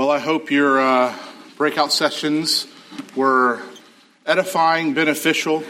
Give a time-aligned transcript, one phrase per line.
[0.00, 1.14] Well, I hope your uh,
[1.58, 2.66] breakout sessions
[3.14, 3.60] were
[4.24, 5.62] edifying, beneficial.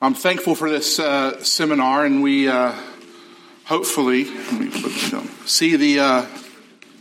[0.00, 2.72] I'm thankful for this uh, seminar, and we uh,
[3.66, 4.24] hopefully
[5.44, 6.26] see the uh,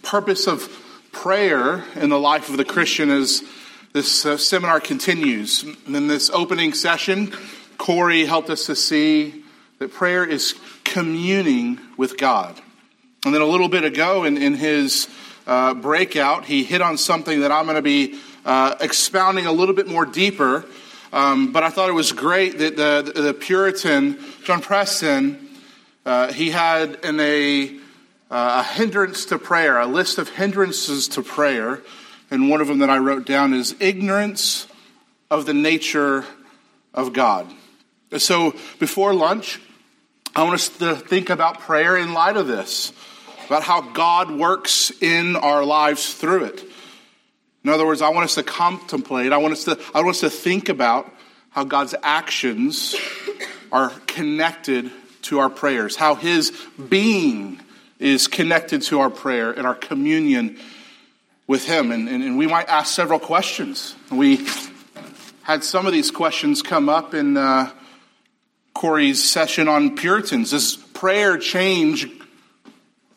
[0.03, 0.69] purpose of
[1.13, 3.45] prayer in the life of the Christian as
[3.93, 5.63] this uh, seminar continues.
[5.87, 7.31] In this opening session,
[7.77, 9.45] Corey helped us to see
[9.79, 10.53] that prayer is
[10.83, 12.61] communing with God.
[13.25, 15.09] And then a little bit ago in, in his
[15.47, 19.73] uh, breakout, he hit on something that I'm going to be uh, expounding a little
[19.73, 20.63] bit more deeper.
[21.11, 25.49] Um, but I thought it was great that the, the Puritan, John Preston,
[26.05, 27.75] uh, he had in a,
[28.29, 31.81] uh, a hindrance to prayer, a list of hindrances to prayer.
[32.29, 34.67] And one of them that I wrote down is ignorance
[35.31, 36.25] of the nature
[36.93, 37.51] of God.
[38.19, 39.59] So before lunch,
[40.35, 42.93] I want us to think about prayer in light of this
[43.45, 46.63] about how God works in our lives through it.
[47.63, 50.19] In other words, I want us to contemplate, I want us to, I want us
[50.21, 51.11] to think about
[51.49, 52.95] how God's actions
[53.71, 54.91] are connected
[55.23, 56.51] to our prayers, how His
[56.89, 57.59] being
[57.97, 60.59] is connected to our prayer and our communion
[61.47, 61.91] with Him.
[61.91, 63.95] And, and, and we might ask several questions.
[64.11, 64.47] We
[65.43, 67.71] had some of these questions come up in uh,
[68.73, 70.51] Corey's session on Puritans.
[70.51, 72.07] Does prayer change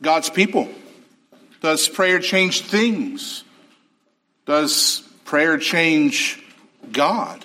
[0.02, 0.68] God's people?
[1.60, 3.44] Does prayer change things?
[4.46, 6.42] Does prayer change
[6.92, 7.44] God?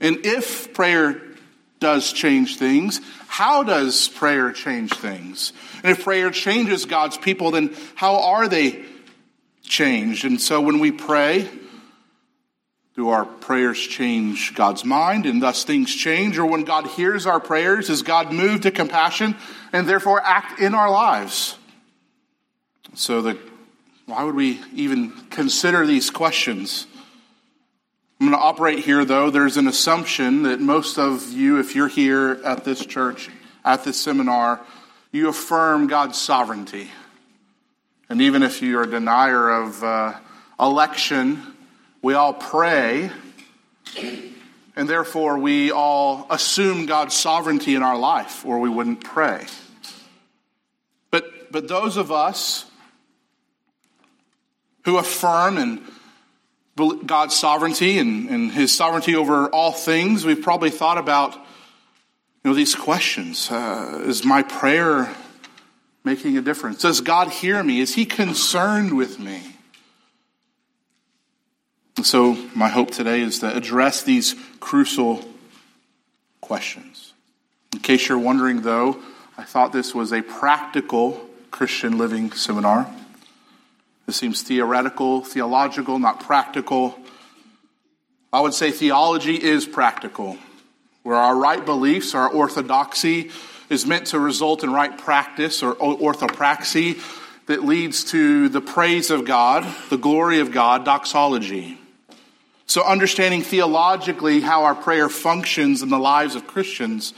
[0.00, 1.20] And if prayer
[1.80, 5.52] does change things, how does prayer change things?
[5.82, 8.84] And if prayer changes God's people, then how are they
[9.62, 10.24] changed?
[10.24, 11.48] And so when we pray,
[12.98, 16.36] do our prayers change God's mind and thus things change?
[16.36, 19.36] Or when God hears our prayers, is God moved to compassion
[19.72, 21.56] and therefore act in our lives?
[22.94, 23.38] So, the,
[24.06, 26.88] why would we even consider these questions?
[28.20, 29.30] I'm going to operate here, though.
[29.30, 33.30] There's an assumption that most of you, if you're here at this church,
[33.64, 34.60] at this seminar,
[35.12, 36.90] you affirm God's sovereignty.
[38.08, 40.14] And even if you're a denier of uh,
[40.58, 41.54] election,
[42.02, 43.10] we all pray,
[44.76, 49.46] and therefore we all assume God's sovereignty in our life, or we wouldn't pray.
[51.10, 52.66] But, but those of us
[54.84, 55.82] who affirm and
[57.06, 61.40] God's sovereignty and, and his sovereignty over all things, we've probably thought about you
[62.50, 63.50] know, these questions.
[63.50, 65.12] Uh, is my prayer
[66.04, 66.80] making a difference?
[66.80, 67.80] Does God hear me?
[67.80, 69.57] Is he concerned with me?
[72.02, 75.24] So, my hope today is to address these crucial
[76.40, 77.12] questions.
[77.72, 79.02] In case you're wondering, though,
[79.36, 82.88] I thought this was a practical Christian living seminar.
[84.06, 86.96] This seems theoretical, theological, not practical.
[88.32, 90.38] I would say theology is practical,
[91.02, 93.32] where our right beliefs, our orthodoxy,
[93.70, 97.02] is meant to result in right practice or orthopraxy
[97.46, 101.76] that leads to the praise of God, the glory of God, doxology.
[102.68, 107.14] So, understanding theologically how our prayer functions in the lives of Christians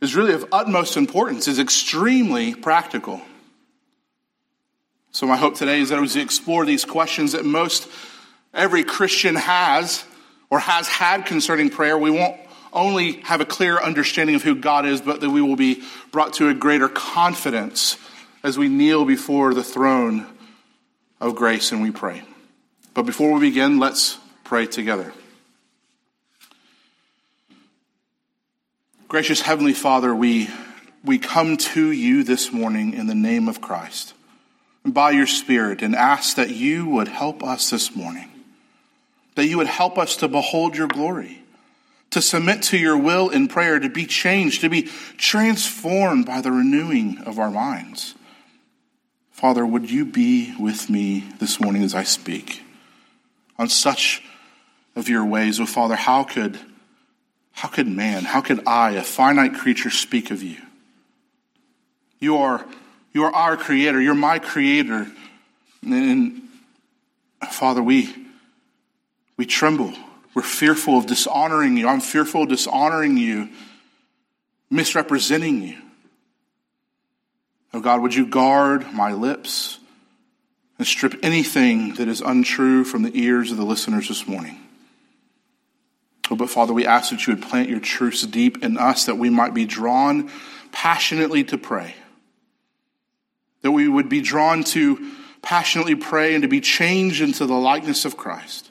[0.00, 3.22] is really of utmost importance, is extremely practical.
[5.12, 7.88] So, my hope today is that as we explore these questions that most
[8.52, 10.04] every Christian has
[10.50, 12.36] or has had concerning prayer, we won't
[12.72, 16.34] only have a clear understanding of who God is, but that we will be brought
[16.34, 17.98] to a greater confidence
[18.42, 20.26] as we kneel before the throne
[21.20, 22.24] of grace and we pray.
[22.94, 25.12] But before we begin, let's pray together.
[29.08, 30.48] Gracious Heavenly Father, we,
[31.04, 34.14] we come to you this morning in the name of Christ
[34.84, 38.30] and by your Spirit and ask that you would help us this morning,
[39.34, 41.42] that you would help us to behold your glory,
[42.10, 44.82] to submit to your will in prayer, to be changed, to be
[45.16, 48.14] transformed by the renewing of our minds.
[49.32, 52.62] Father, would you be with me this morning as I speak
[53.58, 54.22] on such
[54.96, 55.60] of your ways.
[55.60, 56.58] Oh, Father, how could,
[57.52, 60.56] how could man, how could I, a finite creature, speak of you?
[62.18, 62.66] You are,
[63.12, 64.00] you are our creator.
[64.00, 65.06] You're my creator.
[65.82, 66.42] And,
[67.50, 68.12] Father, we,
[69.36, 69.92] we tremble.
[70.34, 71.88] We're fearful of dishonoring you.
[71.88, 73.50] I'm fearful of dishonoring you,
[74.70, 75.78] misrepresenting you.
[77.74, 79.78] Oh God, would you guard my lips
[80.78, 84.58] and strip anything that is untrue from the ears of the listeners this morning?
[86.30, 89.16] Oh, but Father, we ask that you would plant your truths deep in us that
[89.16, 90.30] we might be drawn
[90.72, 91.94] passionately to pray.
[93.62, 95.12] That we would be drawn to
[95.42, 98.70] passionately pray and to be changed into the likeness of Christ.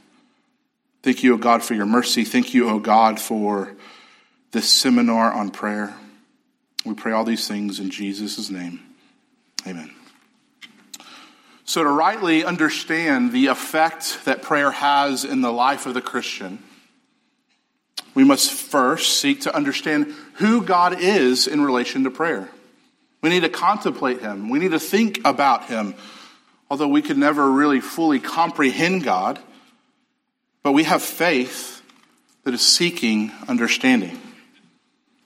[1.03, 2.25] Thank you, O God, for your mercy.
[2.25, 3.75] Thank you, O God, for
[4.51, 5.93] this seminar on prayer.
[6.85, 8.81] We pray all these things in Jesus' name.
[9.65, 9.91] Amen.
[11.63, 16.59] So, to rightly understand the effect that prayer has in the life of the Christian,
[18.15, 22.49] we must first seek to understand who God is in relation to prayer.
[23.21, 25.93] We need to contemplate Him, we need to think about Him,
[26.71, 29.39] although we could never really fully comprehend God,
[30.63, 31.83] but we have faith
[32.43, 34.19] that is seeking understanding.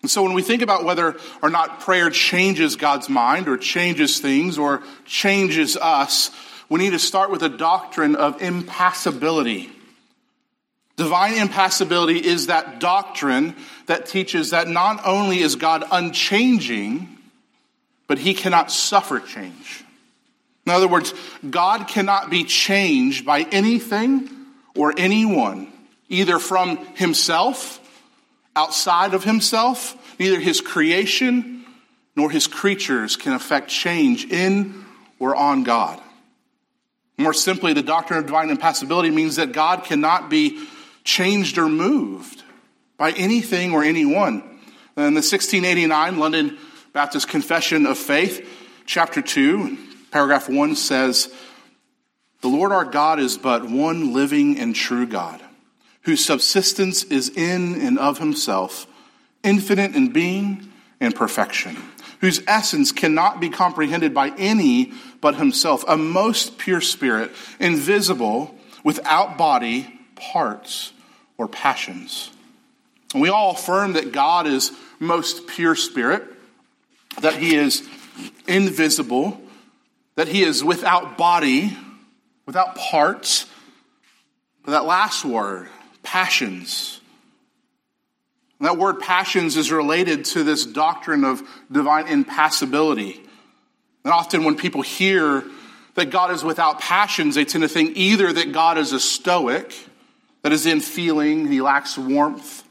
[0.01, 4.19] And so when we think about whether or not prayer changes God's mind or changes
[4.19, 6.31] things or changes us,
[6.69, 9.69] we need to start with a doctrine of impassibility.
[10.99, 13.55] Divine impassibility is that doctrine
[13.85, 17.07] that teaches that not only is God unchanging,
[18.05, 19.85] but he cannot suffer change.
[20.65, 21.13] In other words,
[21.49, 24.29] God cannot be changed by anything
[24.75, 25.71] or anyone,
[26.09, 27.79] either from himself
[28.53, 29.95] outside of himself.
[30.19, 31.63] Neither his creation
[32.13, 34.83] nor his creatures can affect change in
[35.17, 36.01] or on God.
[37.17, 40.67] More simply, the doctrine of divine impassibility means that God cannot be
[41.03, 42.43] changed or moved
[42.97, 44.37] by anything or anyone.
[44.97, 46.57] In the 1689 London
[46.93, 48.47] Baptist Confession of Faith,
[48.85, 49.77] chapter 2,
[50.11, 51.33] paragraph 1 says,
[52.41, 55.41] The Lord our God is but one living and true God
[56.01, 58.87] whose subsistence is in and of himself,
[59.43, 61.77] infinite in being and perfection,
[62.21, 69.37] whose essence cannot be comprehended by any but himself, a most pure spirit, invisible, without
[69.37, 70.93] body, parts,
[71.37, 72.31] or passions.
[73.13, 76.23] And we all affirm that God is most pure spirit,
[77.21, 77.87] that he is
[78.47, 79.41] invisible,
[80.15, 81.75] that he is without body,
[82.45, 83.45] without parts.
[84.63, 85.69] But that last word,
[86.03, 86.99] passions.
[88.59, 93.21] And that word passions is related to this doctrine of divine impassibility.
[94.03, 95.45] And often when people hear
[95.95, 99.73] that God is without passions, they tend to think either that God is a stoic,
[100.41, 102.63] that is in feeling, he lacks warmth,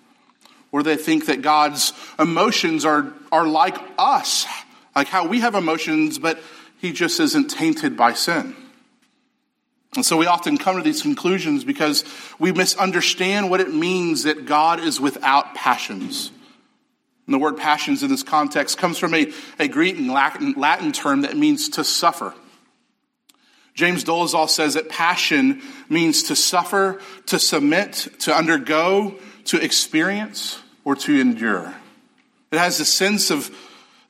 [0.72, 4.46] or they think that God's emotions are, are like us,
[4.94, 6.40] like how we have emotions, but
[6.78, 8.54] he just isn't tainted by sin.
[9.94, 12.04] And so we often come to these conclusions because
[12.38, 16.30] we misunderstand what it means that God is without passions.
[17.26, 20.92] And the word passions in this context comes from a, a Greek and Latin, Latin
[20.92, 22.34] term that means to suffer.
[23.78, 29.14] James Dolezal says that passion means to suffer, to submit, to undergo,
[29.44, 31.72] to experience, or to endure.
[32.50, 33.56] It has a sense of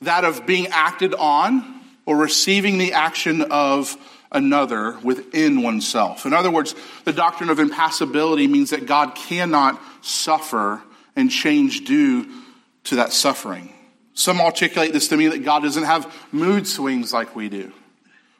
[0.01, 3.95] that of being acted on or receiving the action of
[4.33, 6.25] another within oneself.
[6.25, 6.75] In other words,
[7.05, 10.81] the doctrine of impassibility means that God cannot suffer
[11.15, 12.27] and change due
[12.85, 13.71] to that suffering.
[14.15, 17.71] Some articulate this to mean that God doesn't have mood swings like we do.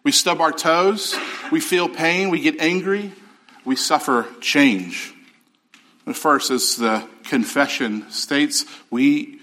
[0.09, 1.15] We stub our toes,
[1.53, 3.13] we feel pain, we get angry,
[3.67, 5.13] we suffer change.
[6.07, 9.39] But first, as the confession states, we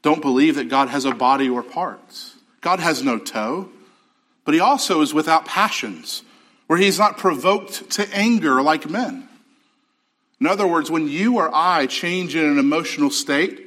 [0.00, 2.34] don't believe that God has a body or parts.
[2.62, 3.68] God has no toe
[4.46, 6.22] but he also is without passions,
[6.66, 9.28] where he's not provoked to anger like men.
[10.40, 13.65] In other words, when you or I change in an emotional state,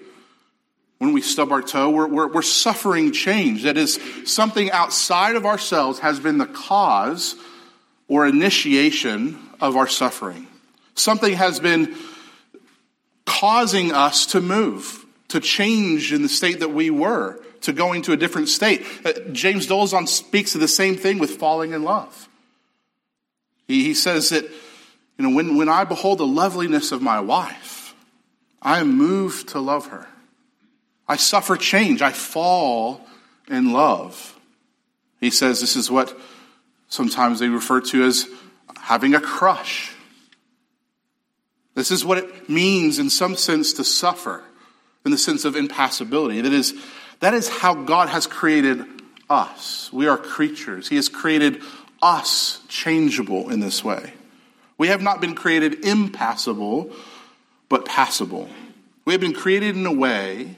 [1.00, 3.64] when we stub our toe, we're, we're, we're, suffering change.
[3.64, 7.36] That is, something outside of ourselves has been the cause
[8.10, 10.48] or initiation of our suffering.
[10.96, 11.96] Something has been
[13.26, 18.12] causing us to move, to change in the state that we were to going to
[18.12, 18.86] a different state.
[19.06, 22.28] Uh, James Dolezal speaks of the same thing with falling in love.
[23.68, 27.96] He, he says that, you know, when, when I behold the loveliness of my wife,
[28.62, 30.09] I am moved to love her.
[31.10, 32.04] I suffer change.
[32.04, 33.02] I fall
[33.50, 34.40] in love.
[35.20, 36.16] He says this is what
[36.88, 38.28] sometimes they refer to as
[38.80, 39.92] having a crush.
[41.74, 44.44] This is what it means, in some sense, to suffer,
[45.04, 46.42] in the sense of impassibility.
[46.42, 46.74] That is,
[47.22, 48.86] that is how God has created
[49.30, 49.90] us.
[49.92, 50.90] We are creatures.
[50.90, 51.62] He has created
[52.02, 54.14] us changeable in this way.
[54.78, 56.92] We have not been created impassible,
[57.68, 58.50] but passible.
[59.06, 60.56] We have been created in a way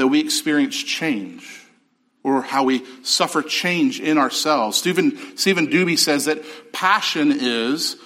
[0.00, 1.66] that we experience change
[2.22, 4.78] or how we suffer change in ourselves.
[4.78, 6.42] Stephen, Stephen Duby says that
[6.72, 7.96] passion is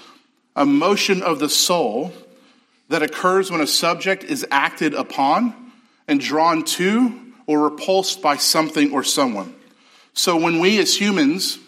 [0.56, 2.12] a motion of the soul
[2.88, 5.54] that occurs when a subject is acted upon
[6.08, 9.54] and drawn to or repulsed by something or someone.
[10.14, 11.60] So when we as humans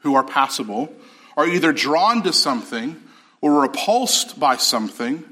[0.00, 0.92] who are passible
[1.36, 3.00] are either drawn to something
[3.40, 5.22] or repulsed by something,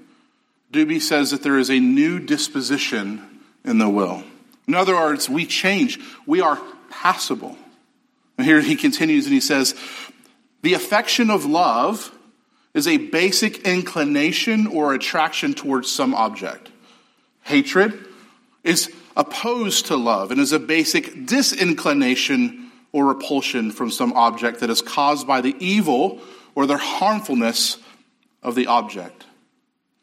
[0.72, 3.28] Duby says that there is a new disposition
[3.64, 4.24] in the will.
[4.66, 5.98] In other words, we change.
[6.26, 7.56] We are passible.
[8.38, 9.74] And here he continues and he says,
[10.62, 12.16] the affection of love
[12.74, 16.70] is a basic inclination or attraction towards some object.
[17.42, 18.06] Hatred
[18.64, 24.70] is opposed to love and is a basic disinclination or repulsion from some object that
[24.70, 26.20] is caused by the evil
[26.54, 27.78] or the harmfulness
[28.42, 29.26] of the object.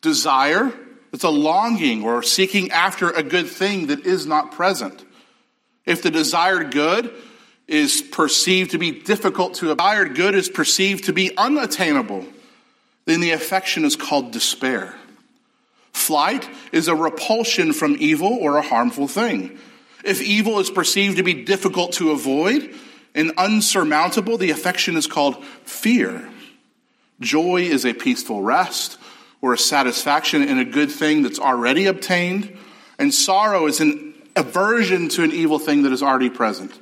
[0.02, 0.74] Desire,
[1.12, 5.04] it's a longing or seeking after a good thing that is not present.
[5.86, 7.14] If the desired good
[7.68, 12.26] is perceived to be difficult to desired good is perceived to be unattainable,
[13.06, 14.96] then the affection is called despair.
[15.94, 19.58] Flight is a repulsion from evil or a harmful thing.
[20.04, 22.74] If evil is perceived to be difficult to avoid
[23.16, 26.30] and unsurmountable, the affection is called fear.
[27.20, 28.98] Joy is a peaceful rest
[29.42, 32.58] or a satisfaction in a good thing that's already obtained,
[32.98, 36.78] and sorrow is an aversion to an evil thing that is already present.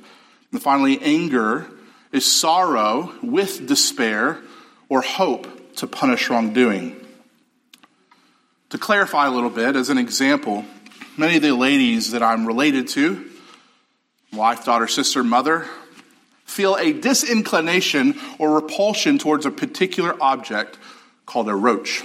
[0.52, 1.66] And finally, anger
[2.12, 4.38] is sorrow with despair
[4.88, 6.96] or hope to punish wrongdoing.
[8.70, 10.64] To clarify a little bit, as an example,
[11.16, 13.30] many of the ladies that I'm related to,
[14.32, 15.66] wife, daughter, sister, mother,
[16.44, 20.78] feel a disinclination or repulsion towards a particular object
[21.26, 22.02] called a roach.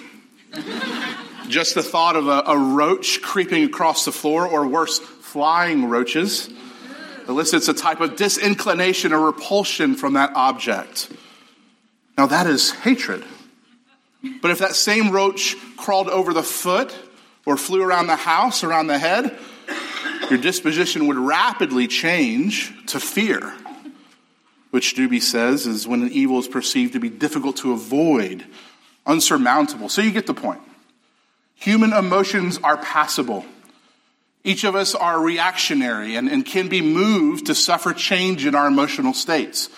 [1.48, 6.50] Just the thought of a, a, roach creeping across the floor, or worse, flying roaches,
[7.28, 11.12] elicits a type of disinclination or repulsion from that object.
[12.18, 13.24] Now, that is hatred.
[14.42, 16.96] But if that same roach crawled over the foot
[17.46, 19.38] or flew around the house, around the head,
[20.30, 23.54] your disposition would rapidly change to fear,
[24.72, 28.46] which Duby says is when an evil is perceived to be difficult to avoid,
[29.06, 29.90] unsurmountable.
[29.90, 30.62] So you get the point.
[31.56, 33.46] Human emotions are passible.
[34.44, 38.68] Each of us are reactionary and, and can be moved to suffer change in our
[38.68, 39.70] emotional states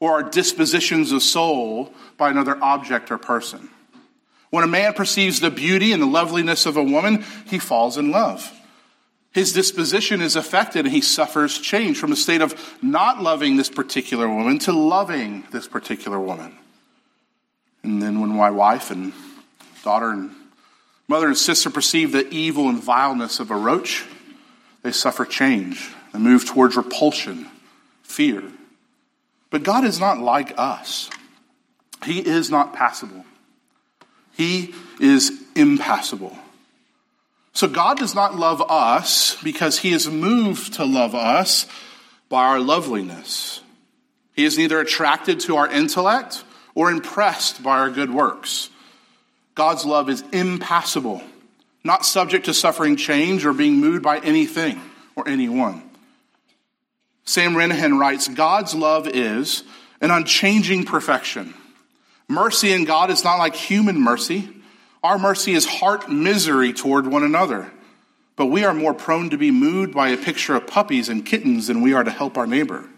[0.00, 3.70] or our dispositions of soul by another object or person.
[4.50, 8.10] When a man perceives the beauty and the loveliness of a woman, he falls in
[8.10, 8.52] love.
[9.32, 13.68] His disposition is affected and he suffers change from a state of not loving this
[13.68, 16.56] particular woman to loving this particular woman.
[17.82, 19.12] And then when my wife and
[19.82, 20.34] daughter and
[21.08, 24.04] mother and sister perceive the evil and vileness of a roach,
[24.82, 25.90] they suffer change.
[26.12, 27.48] They move towards repulsion,
[28.02, 28.42] fear.
[29.50, 31.10] But God is not like us.
[32.04, 33.24] He is not passible.
[34.32, 36.36] He is impassible.
[37.52, 41.66] So God does not love us because he is moved to love us
[42.28, 43.60] by our loveliness.
[44.34, 46.44] He is neither attracted to our intellect
[46.80, 48.70] or impressed by our good works.
[49.54, 51.22] God's love is impassible,
[51.84, 54.80] not subject to suffering change or being moved by anything
[55.14, 55.82] or anyone.
[57.26, 59.62] Sam Renihan writes God's love is
[60.00, 61.52] an unchanging perfection
[62.30, 64.48] Mercy in God is not like human mercy.
[65.02, 67.70] Our mercy is heart misery toward one another.
[68.36, 71.66] But we are more prone to be moved by a picture of puppies and kittens
[71.66, 72.88] than we are to help our neighbor.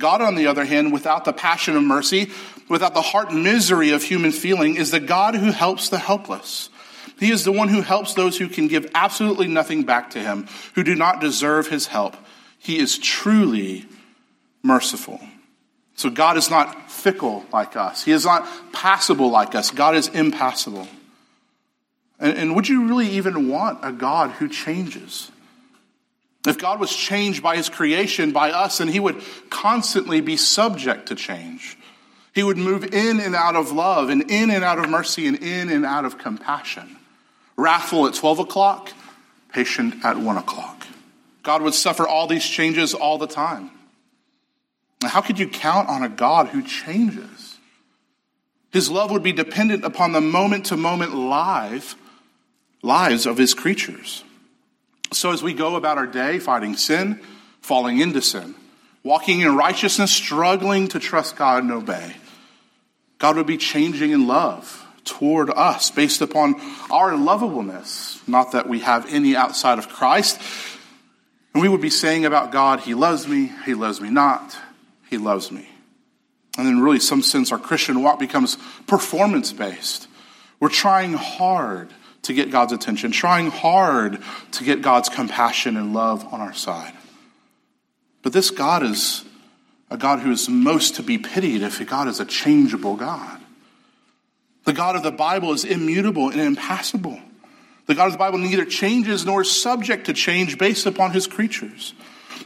[0.00, 2.30] God, on the other hand, without the passion of mercy,
[2.68, 6.70] without the heart misery of human feeling, is the God who helps the helpless.
[7.18, 10.48] He is the one who helps those who can give absolutely nothing back to him,
[10.74, 12.16] who do not deserve his help.
[12.58, 13.86] He is truly
[14.62, 15.20] merciful.
[15.96, 18.04] So God is not fickle like us.
[18.04, 19.70] He is not passible like us.
[19.70, 20.88] God is impassible.
[22.18, 25.30] And, and would you really even want a God who changes?
[26.46, 31.08] If God was changed by his creation, by us, then he would constantly be subject
[31.08, 31.76] to change.
[32.34, 35.36] He would move in and out of love, and in and out of mercy, and
[35.42, 36.96] in and out of compassion.
[37.56, 38.90] Wrathful at 12 o'clock,
[39.52, 40.86] patient at 1 o'clock.
[41.42, 43.70] God would suffer all these changes all the time.
[45.02, 47.58] Now, how could you count on a God who changes?
[48.72, 51.96] His love would be dependent upon the moment to moment life,
[52.82, 54.24] lives of his creatures.
[55.12, 57.20] So as we go about our day fighting sin,
[57.60, 58.54] falling into sin,
[59.02, 62.14] walking in righteousness, struggling to trust God and obey,
[63.18, 66.54] God would be changing in love toward us based upon
[66.90, 70.40] our lovableness, not that we have any outside of Christ.
[71.52, 74.56] And we would be saying about God, He loves me, He loves me not.
[75.08, 75.68] He loves me.
[76.56, 80.06] And then, really, some sense, our Christian walk becomes performance based.
[80.60, 81.90] We're trying hard
[82.22, 84.18] to get God's attention, trying hard
[84.52, 86.92] to get God's compassion and love on our side.
[88.22, 89.24] But this God is
[89.90, 93.40] a God who is most to be pitied if God is a changeable God.
[94.64, 97.18] The God of the Bible is immutable and impassible.
[97.86, 101.26] The God of the Bible neither changes nor is subject to change based upon his
[101.26, 101.94] creatures.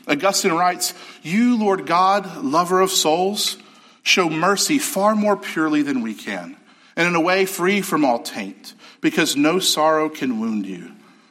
[0.08, 3.58] Augustine writes, You, Lord God, lover of souls,
[4.02, 6.56] show mercy far more purely than we can,
[6.96, 10.90] and in a way free from all taint, because no sorrow can wound you.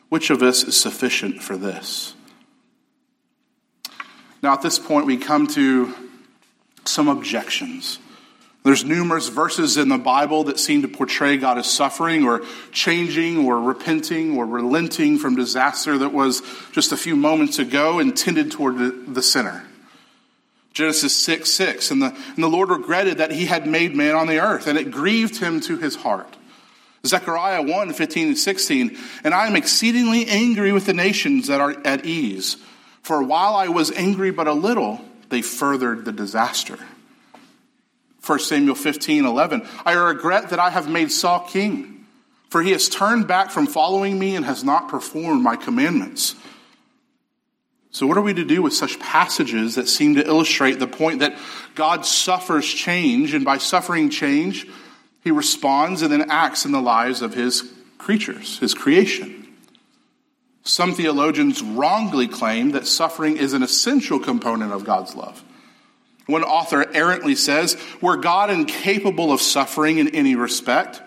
[0.09, 2.13] Which of us is sufficient for this?
[4.43, 5.91] Now, at this point, we come to
[6.85, 7.97] some objections.
[8.63, 13.43] There's numerous verses in the Bible that seem to portray God as suffering or changing
[13.43, 18.77] or repenting or relenting from disaster that was just a few moments ago intended toward
[19.15, 19.65] the sinner.
[20.73, 21.89] Genesis 6 6.
[21.89, 24.77] And the, and the Lord regretted that he had made man on the earth, and
[24.77, 26.37] it grieved him to his heart.
[27.05, 28.97] Zechariah 1 15 and 16.
[29.23, 32.57] And I am exceedingly angry with the nations that are at ease.
[33.01, 36.79] For while I was angry but a little, they furthered the disaster.
[38.25, 39.67] 1 Samuel 15 11.
[39.85, 42.05] I regret that I have made Saul king,
[42.49, 46.35] for he has turned back from following me and has not performed my commandments.
[47.91, 51.19] So, what are we to do with such passages that seem to illustrate the point
[51.19, 51.37] that
[51.75, 54.67] God suffers change, and by suffering change,
[55.23, 59.47] he responds and then acts in the lives of his creatures, his creation?
[60.63, 65.43] Some theologians wrongly claim that suffering is an essential component of God's love.
[66.25, 71.01] One author errantly says, Were God incapable of suffering in any respect,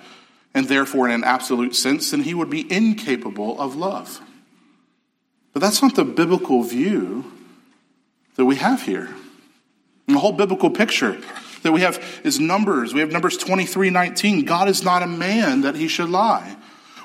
[0.53, 4.21] and therefore in an absolute sense, then he would be incapable of love.
[5.55, 7.33] But that's not the biblical view
[8.35, 9.09] that we have here.
[10.07, 11.19] And the whole biblical picture
[11.67, 12.95] that we have is Numbers.
[12.95, 14.45] We have Numbers 23 19.
[14.45, 16.57] God is not a man that he should lie,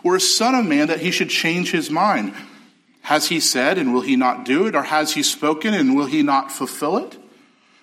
[0.03, 2.33] or a son of man that he should change his mind.
[3.01, 4.75] Has he said, and will he not do it?
[4.75, 7.17] Or has he spoken, and will he not fulfill it?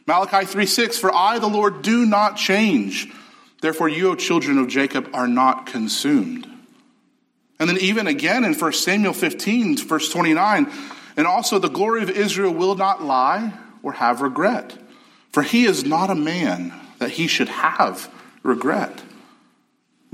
[0.07, 3.13] Malachi 3 6, For I, the Lord, do not change.
[3.61, 6.47] Therefore, you, O children of Jacob, are not consumed.
[7.59, 10.73] And then even again in 1 Samuel 15, verse 29,
[11.17, 14.79] and also the glory of Israel will not lie or have regret.
[15.33, 18.13] For he is not a man that he should have
[18.43, 19.03] regret.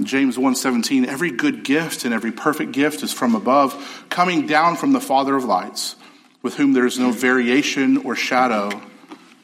[0.03, 4.93] James 1:17 every good gift and every perfect gift is from above coming down from
[4.93, 5.95] the father of lights
[6.43, 8.83] with whom there is no variation or shadow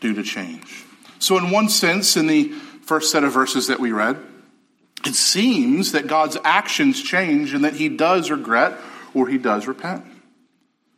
[0.01, 0.85] due to change.
[1.21, 2.49] So in one sense in the
[2.83, 4.17] first set of verses that we read
[5.05, 8.77] it seems that God's actions change and that he does regret
[9.15, 10.05] or he does repent.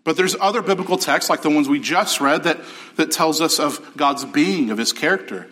[0.04, 2.60] But there's other biblical texts, like the ones we just read, that,
[2.96, 5.48] that tells us of God's being, of his character.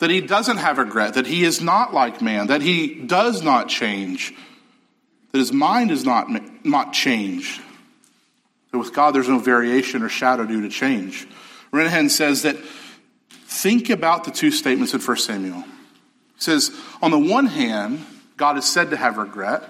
[0.00, 3.68] That he doesn't have regret, that he is not like man, that he does not
[3.68, 4.34] change,
[5.30, 6.26] that his mind is not,
[6.64, 7.60] not changed.
[8.72, 11.28] That with God there's no variation or shadow due to change.
[11.72, 12.56] Renihan says that
[13.30, 15.68] think about the two statements in 1 Samuel He
[16.38, 18.04] says, on the one hand,
[18.36, 19.62] God is said to have regret,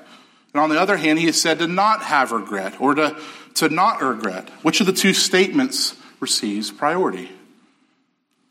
[0.55, 3.21] and on the other hand, he is said to not have regret or to,
[3.55, 4.49] to not regret.
[4.63, 7.31] Which of the two statements receives priority?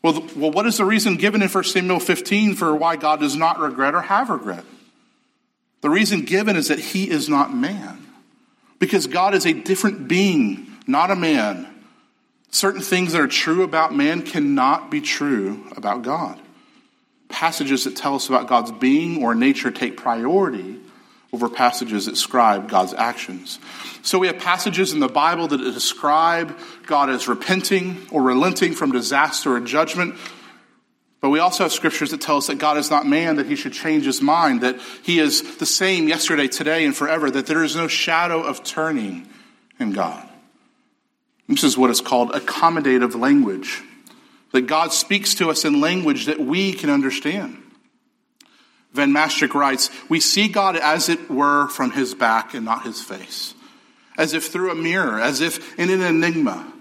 [0.02, 3.20] Well, the, well, what is the reason given in 1 Samuel 15 for why God
[3.20, 4.64] does not regret or have regret?
[5.80, 8.06] The reason given is that he is not man.
[8.78, 11.68] Because God is a different being, not a man.
[12.50, 16.38] Certain things that are true about man cannot be true about God
[17.32, 20.78] passages that tell us about God's being or nature take priority
[21.32, 23.58] over passages that describe God's actions.
[24.02, 28.92] So we have passages in the Bible that describe God as repenting or relenting from
[28.92, 30.16] disaster or judgment.
[31.22, 33.56] But we also have scriptures that tell us that God is not man, that he
[33.56, 37.62] should change his mind, that he is the same yesterday, today, and forever, that there
[37.62, 39.28] is no shadow of turning
[39.78, 40.28] in God.
[41.48, 43.82] This is what is called accommodative language
[44.52, 47.61] that God speaks to us in language that we can understand.
[48.92, 53.02] Van Mastricht writes, We see God as it were from his back and not his
[53.02, 53.54] face,
[54.18, 56.72] as if through a mirror, as if in an enigma.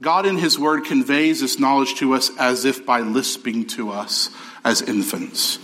[0.00, 4.30] God in his word conveys this knowledge to us as if by lisping to us
[4.64, 5.58] as infants.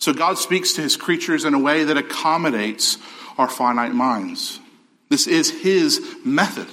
[0.00, 2.98] So God speaks to his creatures in a way that accommodates
[3.38, 4.58] our finite minds.
[5.08, 6.66] This is his method.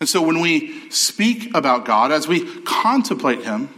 [0.00, 3.68] And so when we speak about God, as we contemplate Him,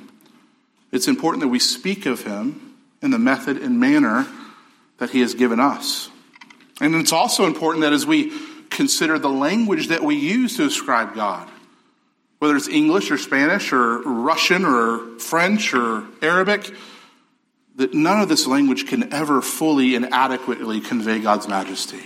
[0.93, 2.70] it's important that we speak of Him
[3.03, 4.27] in the method and manner
[4.99, 6.11] that He has given us.
[6.81, 8.33] And it's also important that as we
[8.71, 11.49] consider the language that we use to describe God,
[12.39, 16.75] whether it's English or Spanish or Russian or French or Arabic,
[17.77, 22.03] that none of this language can ever fully and adequately convey God's majesty.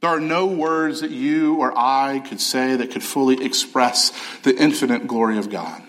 [0.00, 4.54] There are no words that you or I could say that could fully express the
[4.54, 5.82] infinite glory of God.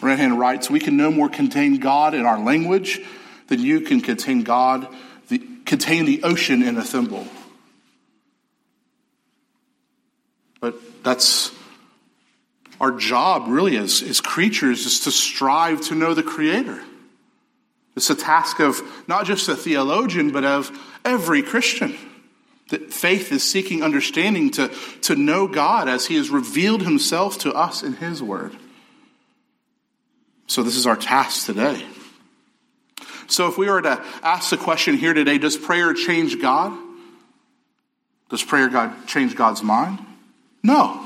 [0.00, 3.00] Renihan writes, We can no more contain God in our language
[3.48, 4.88] than you can contain God,
[5.28, 7.26] the, contain the ocean in a thimble.
[10.60, 11.52] But that's
[12.80, 16.82] our job, really, as, as creatures, is to strive to know the Creator.
[17.96, 20.70] It's a task of not just a theologian, but of
[21.04, 21.96] every Christian.
[22.68, 24.68] That faith is seeking understanding to,
[25.02, 28.56] to know God as He has revealed Himself to us in His Word.
[30.46, 31.84] So, this is our task today.
[33.26, 36.76] So, if we were to ask the question here today, does prayer change God?
[38.28, 39.98] Does prayer God change God's mind?
[40.62, 41.02] No.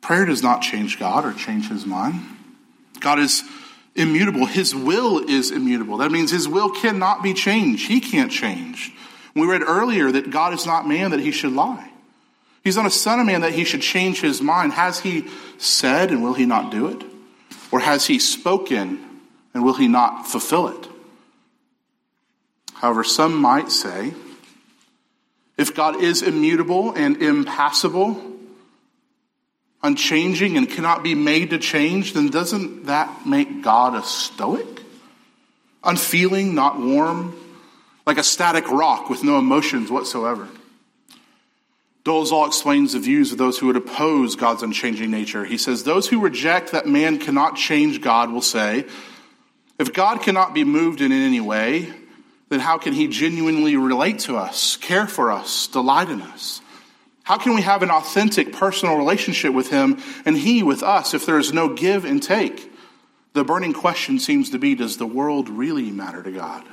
[0.00, 2.20] Prayer does not change God or change His mind.
[3.00, 3.42] God is
[3.94, 4.46] immutable.
[4.46, 5.98] His will is immutable.
[5.98, 7.88] That means His will cannot be changed.
[7.88, 8.92] He can't change.
[9.38, 11.90] We read earlier that God is not man that he should lie.
[12.64, 14.72] He's not a son of man that he should change his mind.
[14.72, 15.26] Has he
[15.58, 17.04] said and will he not do it?
[17.70, 19.04] Or has he spoken
[19.54, 20.88] and will he not fulfill it?
[22.74, 24.14] However, some might say
[25.56, 28.22] if God is immutable and impassible,
[29.82, 34.82] unchanging, and cannot be made to change, then doesn't that make God a stoic?
[35.82, 37.34] Unfeeling, not warm,
[38.06, 40.48] like a static rock with no emotions whatsoever.
[42.04, 45.44] Dolezal explains the views of those who would oppose God's unchanging nature.
[45.44, 48.86] He says, Those who reject that man cannot change God will say,
[49.78, 51.92] If God cannot be moved in any way,
[52.48, 56.62] then how can he genuinely relate to us, care for us, delight in us?
[57.24, 61.26] How can we have an authentic personal relationship with him and he with us if
[61.26, 62.72] there is no give and take?
[63.34, 66.64] The burning question seems to be Does the world really matter to God?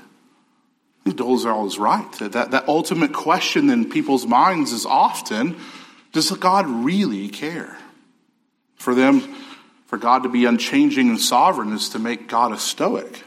[1.06, 2.12] Dolezal is right.
[2.14, 5.58] That, that ultimate question in people's minds is often,
[6.12, 7.78] does God really care?
[8.78, 9.22] For them,
[9.86, 13.24] for God to be unchanging and sovereign is to make God a stoic.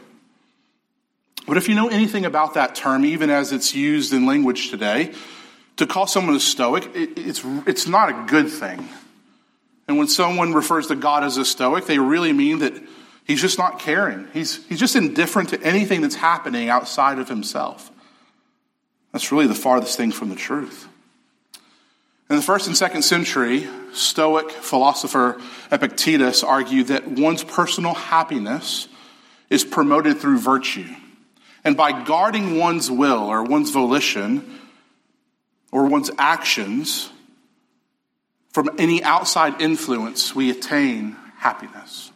[1.47, 5.13] But if you know anything about that term, even as it's used in language today,
[5.77, 8.87] to call someone a stoic, it, it's, it's not a good thing.
[9.87, 12.73] And when someone refers to God as a stoic, they really mean that
[13.29, 14.27] He's just not caring.
[14.33, 17.91] He's, he's just indifferent to anything that's happening outside of himself.
[19.11, 20.87] That's really the farthest thing from the truth.
[22.27, 25.39] In the first and second century, Stoic philosopher
[25.71, 28.87] Epictetus argued that one's personal happiness
[29.51, 30.89] is promoted through virtue.
[31.63, 34.59] And by guarding one's will or one's volition
[35.71, 37.11] or one's actions
[38.53, 42.08] from any outside influence, we attain happiness.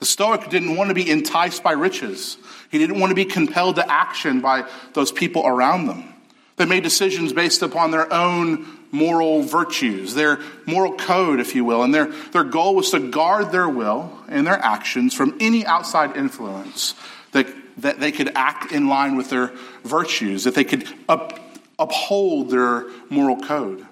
[0.00, 2.38] The Stoic didn't want to be enticed by riches.
[2.70, 6.14] He didn't want to be compelled to action by those people around them.
[6.56, 11.82] They made decisions based upon their own moral virtues, their moral code, if you will,
[11.82, 16.16] and their, their goal was to guard their will and their actions from any outside
[16.16, 16.94] influence
[17.32, 17.46] that,
[17.78, 19.52] that they could act in line with their
[19.84, 21.38] virtues, that they could up,
[21.78, 23.86] uphold their moral code.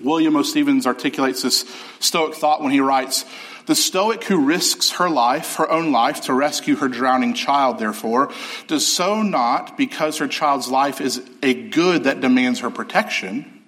[0.00, 0.42] William O.
[0.42, 1.64] Stephens articulates this
[2.00, 3.24] Stoic thought when he writes,
[3.68, 8.32] the Stoic who risks her life, her own life, to rescue her drowning child, therefore,
[8.66, 13.62] does so not because her child's life is a good that demands her protection,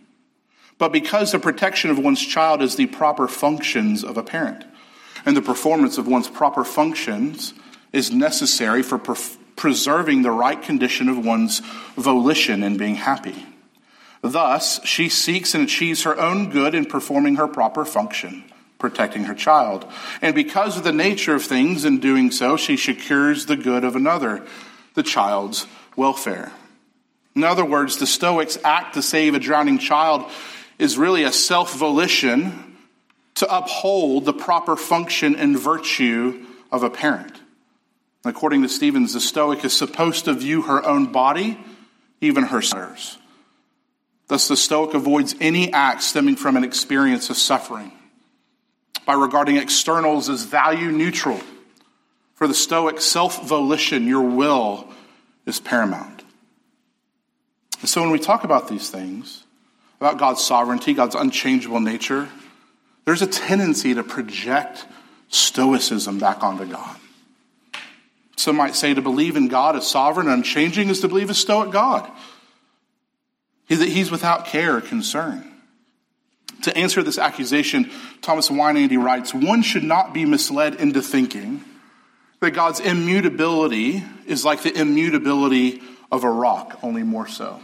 [0.79, 4.65] but because the protection of one's child is the proper functions of a parent.
[5.27, 7.53] And the performance of one's proper functions
[7.93, 9.17] is necessary for pre-
[9.55, 11.61] preserving the right condition of one's
[11.97, 13.50] volition and being happy.
[14.23, 18.45] Thus, she seeks and achieves her own good in performing her proper function
[18.81, 19.87] protecting her child.
[20.21, 23.95] And because of the nature of things in doing so, she secures the good of
[23.95, 24.45] another,
[24.95, 26.51] the child's welfare.
[27.37, 30.29] In other words, the Stoics' act to save a drowning child
[30.81, 32.77] is really a self volition
[33.37, 37.41] to uphold the proper function and virtue of a parent.
[38.25, 41.59] According to Stephens, the Stoic is supposed to view her own body,
[42.21, 43.20] even her sons.
[44.31, 47.91] Thus, the Stoic avoids any act stemming from an experience of suffering
[49.05, 51.41] by regarding externals as value neutral.
[52.37, 54.89] For the Stoic, self volition, your will,
[55.47, 56.23] is paramount.
[57.81, 59.43] And so when we talk about these things,
[60.01, 62.29] about God's sovereignty, God's unchangeable nature,
[63.07, 64.87] there's a tendency to project
[65.27, 66.97] Stoicism back onto God.
[68.37, 71.35] Some might say to believe in God as sovereign and unchanging is to believe a
[71.35, 72.09] Stoic God.
[73.71, 75.47] Is that he's without care or concern.
[76.63, 81.65] To answer this accusation, Thomas Weinandy writes One should not be misled into thinking
[82.41, 85.81] that God's immutability is like the immutability
[86.13, 87.61] of a rock, only more so.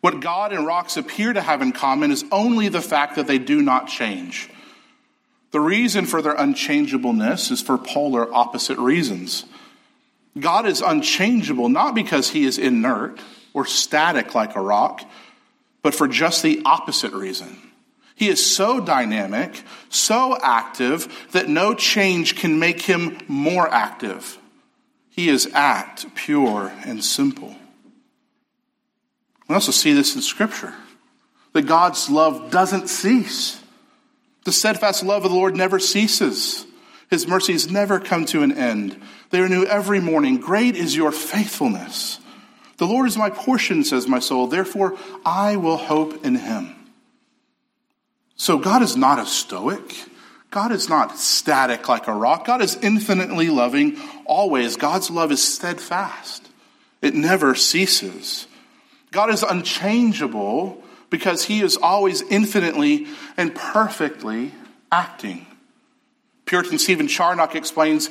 [0.00, 3.38] What God and rocks appear to have in common is only the fact that they
[3.38, 4.48] do not change.
[5.50, 9.44] The reason for their unchangeableness is for polar opposite reasons.
[10.38, 13.18] God is unchangeable not because he is inert
[13.58, 15.02] or static like a rock,
[15.82, 17.58] but for just the opposite reason.
[18.14, 24.38] He is so dynamic, so active, that no change can make him more active.
[25.10, 27.56] He is act, pure, and simple.
[29.48, 30.74] We also see this in Scripture
[31.52, 33.60] that God's love doesn't cease.
[34.44, 36.64] The steadfast love of the Lord never ceases.
[37.10, 39.02] His mercies never come to an end.
[39.30, 40.38] They are new every morning.
[40.38, 42.20] Great is your faithfulness.
[42.78, 44.46] The Lord is my portion, says my soul.
[44.46, 46.74] Therefore, I will hope in him.
[48.36, 50.06] So, God is not a stoic.
[50.50, 52.46] God is not static like a rock.
[52.46, 54.76] God is infinitely loving always.
[54.76, 56.48] God's love is steadfast,
[57.02, 58.46] it never ceases.
[59.10, 63.06] God is unchangeable because he is always infinitely
[63.38, 64.52] and perfectly
[64.92, 65.46] acting.
[66.44, 68.10] Puritan Stephen Charnock explains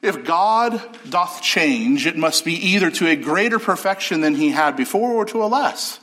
[0.00, 4.76] if God doth change, it must be either to a greater perfection than he had
[4.76, 5.98] before or to a less.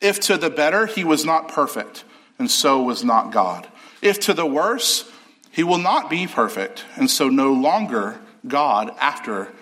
[0.00, 2.04] If to the better, he was not perfect,
[2.38, 3.66] and so was not God.
[4.02, 5.10] If to the worse,
[5.50, 9.52] he will not be perfect, and so no longer God after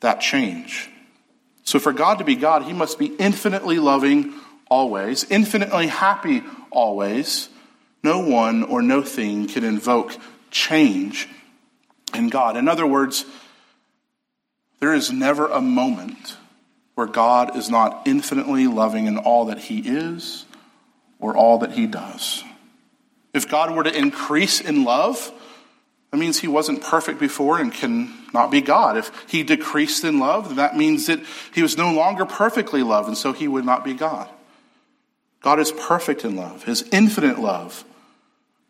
[0.00, 0.90] that change.
[1.64, 4.34] So for God to be God, he must be infinitely loving
[4.68, 7.48] always, infinitely happy always.
[8.04, 10.16] No one or no thing can invoke
[10.50, 11.28] change
[12.14, 12.56] in God.
[12.56, 13.24] In other words,
[14.80, 16.36] there is never a moment
[16.94, 20.44] where God is not infinitely loving in all that he is
[21.18, 22.44] or all that he does.
[23.34, 25.30] If God were to increase in love,
[26.10, 28.96] that means he wasn't perfect before and can not be God.
[28.96, 31.20] If he decreased in love, then that means that
[31.52, 34.28] he was no longer perfectly loved, and so he would not be God.
[35.42, 37.84] God is perfect in love, his infinite love,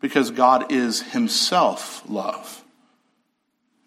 [0.01, 2.63] because God is himself love.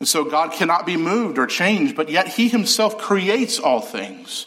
[0.01, 4.47] And so God cannot be moved or changed, but yet he himself creates all things.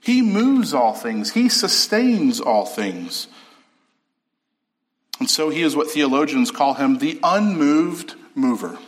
[0.00, 1.32] He moves all things.
[1.32, 3.28] He sustains all things.
[5.20, 8.78] And so he is what theologians call him the unmoved mover.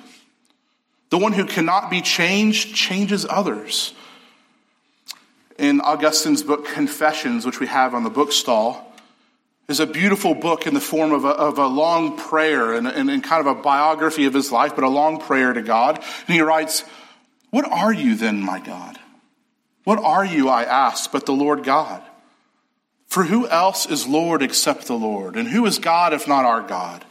[1.10, 3.94] The one who cannot be changed changes others.
[5.58, 8.87] In Augustine's book Confessions, which we have on the bookstall,
[9.68, 13.10] is a beautiful book in the form of a, of a long prayer and, and,
[13.10, 15.96] and kind of a biography of his life, but a long prayer to God.
[16.26, 16.84] And he writes,
[17.50, 18.98] What are you then, my God?
[19.84, 22.02] What are you, I ask, but the Lord God?
[23.06, 25.36] For who else is Lord except the Lord?
[25.36, 27.04] And who is God if not our God?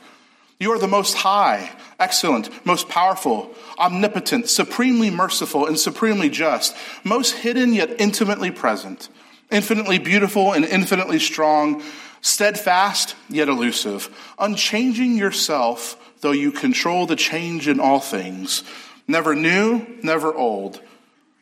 [0.60, 7.34] You are the most high, excellent, most powerful, omnipotent, supremely merciful, and supremely just, most
[7.34, 9.10] hidden yet intimately present,
[9.52, 11.84] infinitely beautiful and infinitely strong
[12.22, 18.64] steadfast yet elusive, unchanging yourself, though you control the change in all things,
[19.08, 20.82] never new, never old,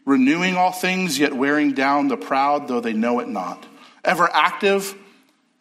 [0.05, 3.65] renewing all things, yet wearing down the proud, though they know it not,
[4.03, 4.95] ever active,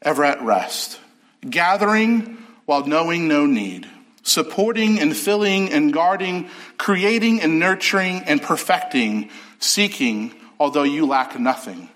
[0.03, 1.01] ever at rest,
[1.49, 3.89] gathering while knowing no need,
[4.23, 6.49] supporting and filling and guarding,
[6.79, 11.89] creating and nurturing and perfecting, seeking, although you lack nothing.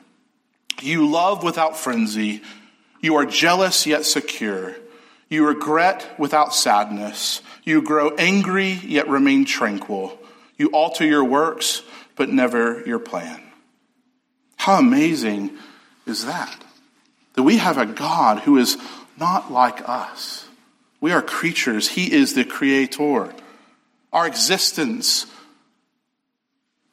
[0.81, 2.43] You love without frenzy
[3.01, 4.75] you are jealous yet secure.
[5.29, 7.43] You regret without sadness.
[7.65, 10.19] You grow angry yet remain tranquil.
[10.57, 11.83] You alter your works,
[12.17, 13.43] but never your plan.
[14.57, 15.57] How amazing
[16.07, 16.65] is that?
[17.35, 18.77] That we have a God who is
[19.19, 20.47] not like us.
[21.01, 23.33] We are creatures, He is the creator.
[24.13, 25.27] Our existence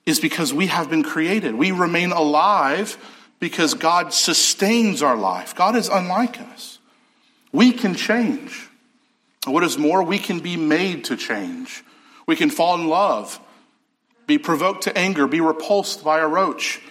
[0.05, 1.55] is because we have been created.
[1.55, 2.97] We remain alive
[3.39, 5.55] because God sustains our life.
[5.55, 6.79] God is unlike us.
[7.51, 8.69] We can change.
[9.45, 11.83] What is more, we can be made to change.
[12.27, 13.39] We can fall in love,
[14.25, 16.81] be provoked to anger, be repulsed by a roach.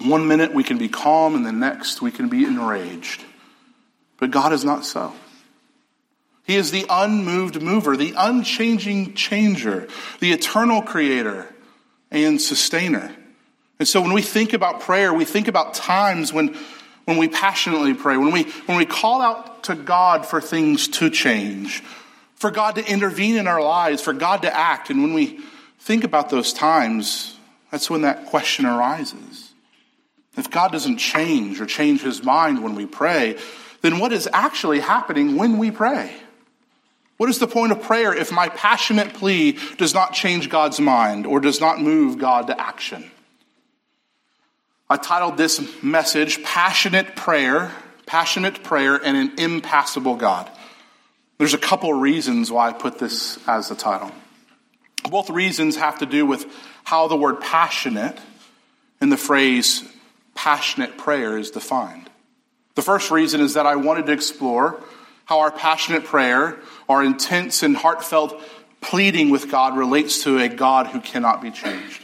[0.00, 3.22] One minute we can be calm, and the next we can be enraged.
[4.18, 5.12] But God is not so.
[6.44, 9.88] He is the unmoved mover, the unchanging changer,
[10.20, 11.54] the eternal creator
[12.10, 13.14] and sustainer.
[13.78, 16.56] And so when we think about prayer, we think about times when,
[17.04, 21.10] when we passionately pray, when we, when we call out to God for things to
[21.10, 21.82] change,
[22.36, 24.90] for God to intervene in our lives, for God to act.
[24.90, 25.40] And when we
[25.80, 27.36] think about those times,
[27.70, 29.52] that's when that question arises.
[30.36, 33.38] If God doesn't change or change his mind when we pray,
[33.82, 36.12] then what is actually happening when we pray?
[37.16, 41.26] What is the point of prayer if my passionate plea does not change God's mind
[41.26, 43.10] or does not move God to action?
[44.88, 47.72] I titled this message Passionate Prayer,
[48.04, 50.50] Passionate Prayer and an Impassible God.
[51.38, 54.12] There's a couple reasons why I put this as the title.
[55.10, 56.46] Both reasons have to do with
[56.84, 58.18] how the word passionate
[59.00, 59.88] in the phrase
[60.34, 62.10] passionate prayer is defined.
[62.74, 64.82] The first reason is that I wanted to explore
[65.24, 66.58] how our passionate prayer,
[66.90, 68.38] our intense and heartfelt
[68.82, 72.03] pleading with God relates to a God who cannot be changed.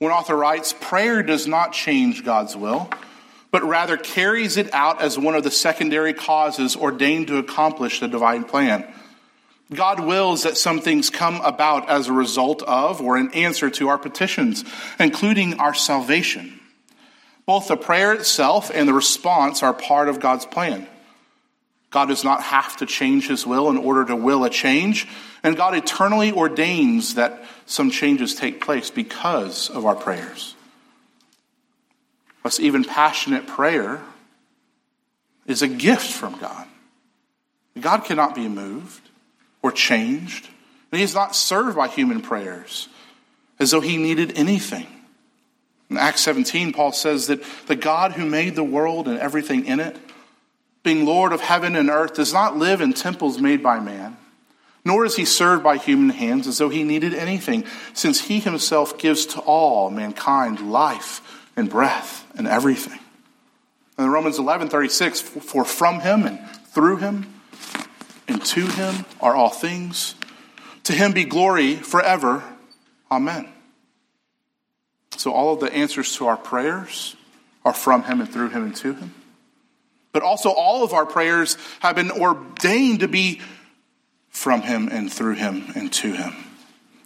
[0.00, 2.88] One author writes, prayer does not change God's will,
[3.50, 8.08] but rather carries it out as one of the secondary causes ordained to accomplish the
[8.08, 8.90] divine plan.
[9.74, 13.88] God wills that some things come about as a result of or in answer to
[13.88, 14.64] our petitions,
[14.98, 16.58] including our salvation.
[17.44, 20.86] Both the prayer itself and the response are part of God's plan.
[21.90, 25.08] God does not have to change his will in order to will a change,
[25.42, 30.54] and God eternally ordains that some changes take place because of our prayers.
[32.42, 34.00] Thus, even passionate prayer
[35.46, 36.66] is a gift from God.
[37.78, 39.08] God cannot be moved
[39.62, 40.48] or changed,
[40.90, 42.88] and He is not served by human prayers
[43.58, 44.86] as though He needed anything.
[45.90, 49.80] In Acts 17, Paul says that the God who made the world and everything in
[49.80, 49.96] it,
[50.82, 54.16] being Lord of heaven and earth, does not live in temples made by man,
[54.84, 58.98] nor is he served by human hands as though he needed anything, since he himself
[58.98, 62.98] gives to all mankind life and breath and everything.
[63.98, 67.34] And in Romans 11 36, for from him and through him
[68.26, 70.14] and to him are all things.
[70.84, 72.42] To him be glory forever.
[73.10, 73.48] Amen.
[75.16, 77.16] So all of the answers to our prayers
[77.64, 79.14] are from him and through him and to him.
[80.12, 83.40] But also all of our prayers have been ordained to be
[84.28, 86.34] from him and through him and to him.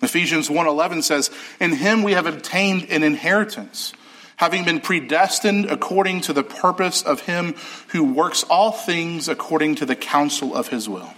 [0.03, 3.93] Ephesians 1:11 says, "In him we have obtained an inheritance,
[4.37, 7.55] having been predestined according to the purpose of him
[7.89, 11.15] who works all things according to the counsel of his will."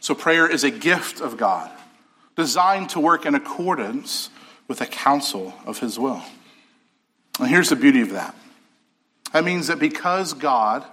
[0.00, 1.70] So prayer is a gift of God,
[2.36, 4.30] designed to work in accordance
[4.68, 6.22] with the counsel of his will.
[7.38, 8.34] And here's the beauty of that.
[9.32, 10.84] That means that because God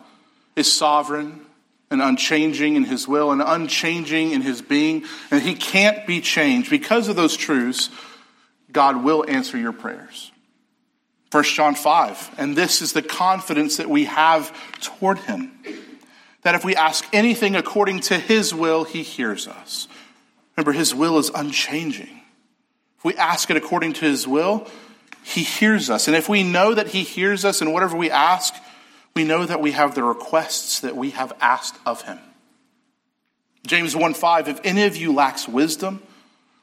[0.56, 1.46] is sovereign
[1.90, 6.70] and unchanging in his will and unchanging in his being, and he can't be changed,
[6.70, 7.90] because of those truths,
[8.72, 10.32] God will answer your prayers.
[11.32, 15.52] 1 John 5, and this is the confidence that we have toward him
[16.46, 19.88] that if we ask anything according to his will, he hears us.
[20.56, 22.22] Remember, his will is unchanging.
[23.00, 24.68] If we ask it according to his will,
[25.26, 26.08] he hears us.
[26.08, 28.54] And if we know that he hears us in whatever we ask,
[29.16, 32.20] we know that we have the requests that we have asked of him.
[33.66, 36.04] James 1 5, if any of you lacks wisdom,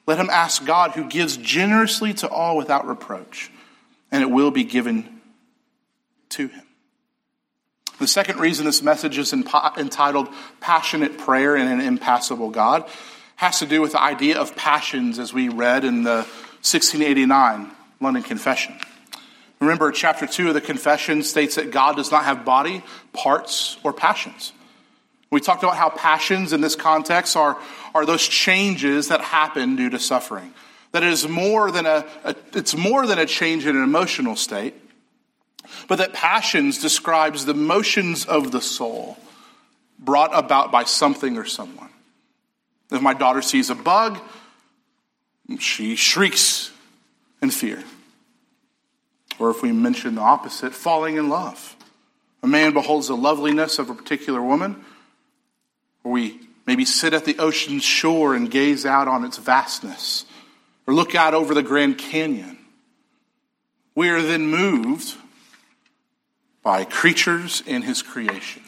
[0.07, 3.51] let him ask God who gives generously to all without reproach,
[4.12, 5.20] and it will be given
[6.31, 6.62] to him.
[7.98, 10.29] The second reason this message is entitled
[10.61, 12.88] Passionate Prayer and an Impassible God
[13.35, 16.18] has to do with the idea of passions as we read in the
[16.62, 18.74] 1689 London Confession.
[19.60, 23.92] Remember, chapter 2 of the Confession states that God does not have body, parts, or
[23.92, 24.52] passions.
[25.30, 27.56] We talked about how passions in this context are,
[27.94, 30.52] are those changes that happen due to suffering.
[30.90, 34.36] That it is more than a, a it's more than a change in an emotional
[34.36, 34.74] state,
[35.88, 39.16] but that passions describes the motions of the soul
[39.98, 41.88] brought about by something or someone.
[42.90, 44.18] If my daughter sees a bug,
[45.60, 46.72] she shrieks
[47.40, 47.82] in fear.
[49.38, 51.77] Or if we mention the opposite, falling in love.
[52.42, 54.85] A man beholds the loveliness of a particular woman,
[56.03, 60.25] or we maybe sit at the ocean's shore and gaze out on its vastness,
[60.87, 62.59] or look out over the Grand Canyon.
[63.95, 65.16] We are then moved
[66.62, 68.62] by creatures in his creation.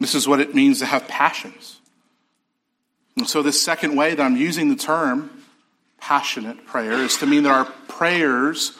[0.00, 1.80] This is what it means to have passions.
[3.16, 5.30] And so, this second way that I'm using the term
[6.04, 8.76] passionate prayer is to mean that our prayers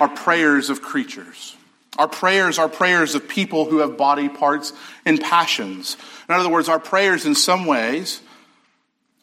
[0.00, 1.56] are prayers of creatures.
[1.98, 4.72] Our prayers are prayers of people who have body parts
[5.04, 5.98] and passions.
[6.26, 8.22] In other words, our prayers, in some ways,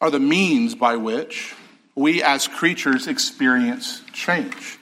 [0.00, 1.52] are the means by which
[1.96, 4.78] we as creatures experience change.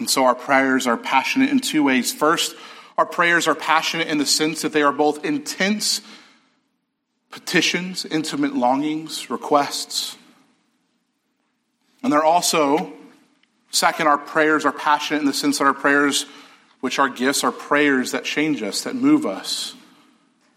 [0.00, 2.12] And so our prayers are passionate in two ways.
[2.12, 2.56] First,
[2.98, 6.00] our prayers are passionate in the sense that they are both intense
[7.30, 10.16] petitions, intimate longings, requests,
[12.06, 12.92] and they're also,
[13.72, 16.24] second, our prayers are passionate in the sense that our prayers,
[16.78, 19.74] which are gifts, are prayers that change us, that move us,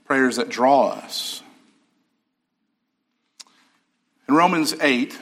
[0.05, 1.41] prayers that draw us.
[4.27, 5.17] In Romans 8,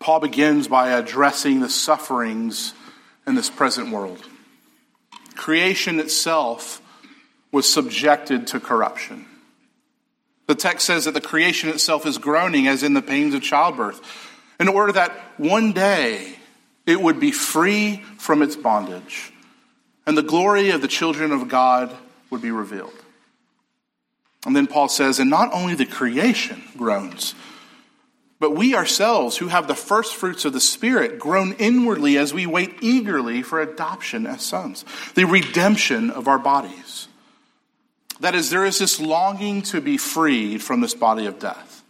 [0.00, 2.74] Paul begins by addressing the sufferings
[3.26, 4.22] in this present world.
[5.34, 6.82] Creation itself
[7.52, 9.24] was subjected to corruption.
[10.46, 14.28] The text says that the creation itself is groaning as in the pains of childbirth,
[14.62, 16.36] in order that one day
[16.86, 19.32] it would be free from its bondage,
[20.06, 21.92] and the glory of the children of God
[22.30, 22.94] would be revealed.
[24.46, 27.34] And then Paul says, and not only the creation groans,
[28.38, 32.46] but we ourselves, who have the first fruits of the Spirit, groan inwardly as we
[32.46, 34.84] wait eagerly for adoption as sons,
[35.14, 37.08] the redemption of our bodies.
[38.20, 41.81] That is, there is this longing to be freed from this body of death,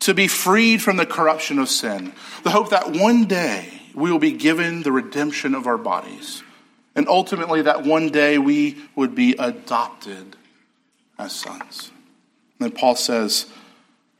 [0.00, 4.18] to be freed from the corruption of sin, the hope that one day we will
[4.18, 6.42] be given the redemption of our bodies,
[6.94, 10.36] and ultimately that one day we would be adopted
[11.18, 11.90] as sons.
[12.58, 13.46] And then Paul says,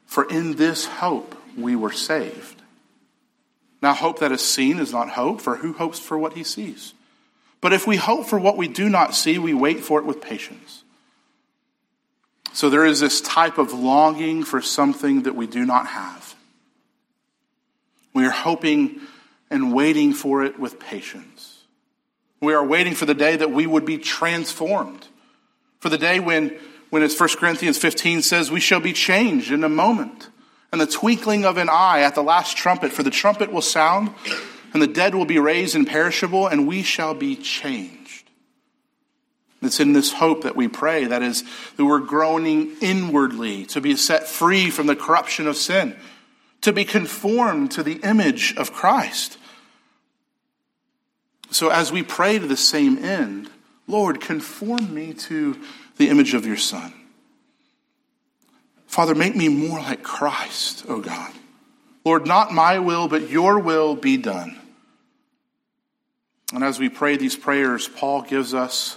[0.06, 2.60] For in this hope we were saved.
[3.82, 6.92] Now, hope that is seen is not hope, for who hopes for what he sees?
[7.60, 10.20] But if we hope for what we do not see, we wait for it with
[10.20, 10.79] patience.
[12.60, 16.34] So there is this type of longing for something that we do not have.
[18.12, 19.00] We are hoping
[19.48, 21.62] and waiting for it with patience.
[22.38, 25.08] We are waiting for the day that we would be transformed.
[25.78, 26.54] For the day when,
[26.90, 30.28] when as 1 Corinthians 15 says, we shall be changed in a moment
[30.70, 34.10] and the twinkling of an eye at the last trumpet, for the trumpet will sound,
[34.74, 37.99] and the dead will be raised imperishable, and we shall be changed.
[39.62, 41.44] It's in this hope that we pray, that is,
[41.76, 45.96] that we're groaning inwardly to be set free from the corruption of sin,
[46.62, 49.36] to be conformed to the image of Christ.
[51.50, 53.50] So as we pray to the same end,
[53.86, 55.60] Lord, conform me to
[55.96, 56.94] the image of your Son.
[58.86, 61.32] Father, make me more like Christ, O oh God.
[62.04, 64.58] Lord, not my will, but your will be done.
[66.52, 68.96] And as we pray these prayers, Paul gives us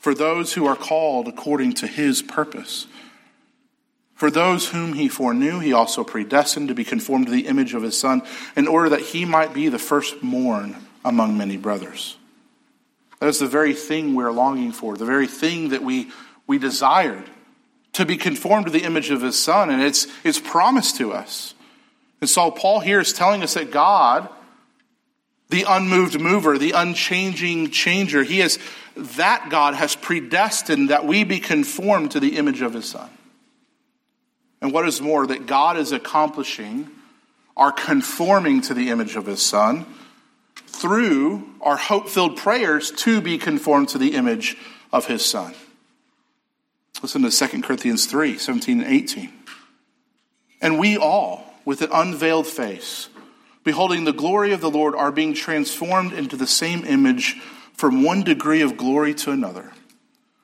[0.00, 2.88] For those who are called according to his purpose.
[4.14, 7.82] For those whom he foreknew, he also predestined to be conformed to the image of
[7.82, 8.22] his Son,
[8.56, 12.16] in order that he might be the firstborn among many brothers.
[13.20, 16.10] That is the very thing we're longing for, the very thing that we
[16.50, 17.30] we desired
[17.92, 21.54] to be conformed to the image of his son, and it's, it's promised to us.
[22.20, 24.28] And so Paul here is telling us that God,
[25.50, 28.58] the unmoved mover, the unchanging changer, he is
[28.96, 33.10] that God has predestined that we be conformed to the image of his son.
[34.62, 36.88] And what is more, that God is accomplishing
[37.56, 39.86] our conforming to the image of his son
[40.66, 44.56] through our hope filled prayers to be conformed to the image
[44.92, 45.54] of his son.
[47.02, 49.32] Listen to 2 Corinthians 3 17 and 18.
[50.62, 53.08] And we all, with an unveiled face,
[53.64, 57.40] beholding the glory of the Lord, are being transformed into the same image
[57.72, 59.72] from one degree of glory to another.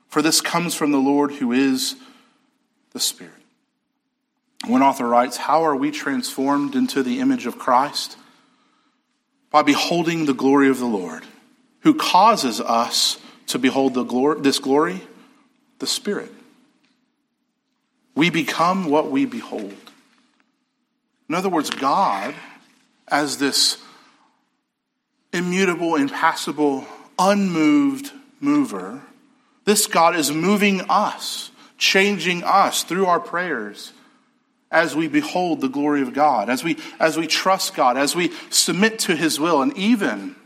[0.08, 1.96] For this comes from the Lord who is
[2.92, 3.32] the Spirit.
[4.66, 8.16] One author writes, How are we transformed into the image of Christ?
[9.50, 11.24] By beholding the glory of the Lord,
[11.80, 15.02] who causes us to behold the glory, this glory,
[15.78, 16.32] the Spirit.
[18.14, 19.74] We become what we behold.
[21.28, 22.34] In other words, God,
[23.09, 23.78] as this
[25.32, 26.86] immutable, impassible,
[27.18, 29.02] unmoved mover,
[29.64, 33.92] this God is moving us, changing us through our prayers
[34.70, 38.32] as we behold the glory of God, as we, as we trust God, as we
[38.50, 40.36] submit to His will, and even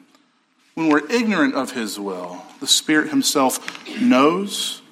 [0.75, 4.83] when we're ignorant of His will, the Spirit Himself knows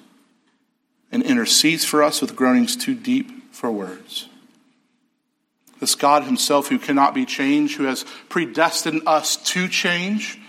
[1.11, 4.27] and intercedes for us with groanings too deep for words.
[5.79, 10.39] This God Himself, who cannot be changed, who has predestined us to change,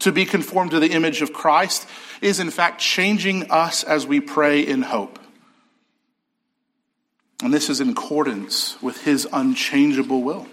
[0.00, 1.88] to be conformed to the image of Christ,
[2.20, 5.18] is in fact changing us as we pray in hope.
[7.42, 10.46] And this is in accordance with His unchangeable will.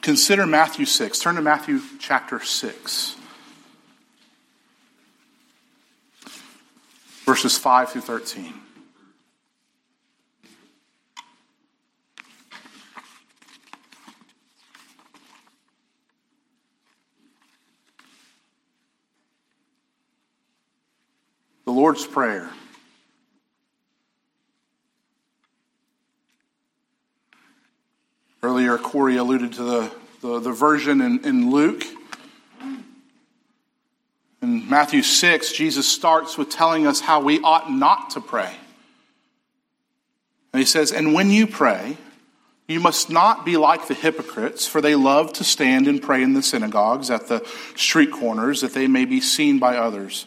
[0.00, 1.18] Consider Matthew 6.
[1.18, 3.16] Turn to Matthew chapter 6.
[7.24, 8.61] verses 5 through 13.
[21.72, 22.50] Lord's Prayer.
[28.42, 31.84] Earlier, Corey alluded to the, the, the version in, in Luke.
[34.42, 38.52] In Matthew 6, Jesus starts with telling us how we ought not to pray.
[40.52, 41.96] And he says, And when you pray,
[42.66, 46.34] you must not be like the hypocrites, for they love to stand and pray in
[46.34, 47.46] the synagogues at the
[47.76, 50.26] street corners, that they may be seen by others.